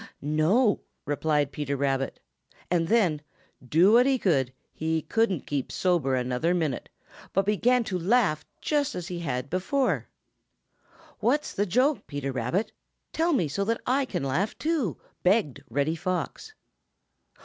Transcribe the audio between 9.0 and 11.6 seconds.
he had before. "What's